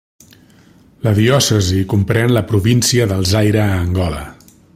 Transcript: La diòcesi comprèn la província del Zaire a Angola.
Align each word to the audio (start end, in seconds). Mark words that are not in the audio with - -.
La 1.07 1.13
diòcesi 1.19 1.81
comprèn 1.93 2.33
la 2.37 2.43
província 2.53 3.09
del 3.13 3.31
Zaire 3.35 3.63
a 3.67 3.81
Angola. 3.87 4.25